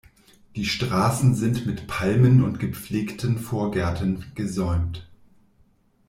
[0.55, 5.07] Die Straßen sind mit Palmen und gepflegten Vorgärten gesäumt.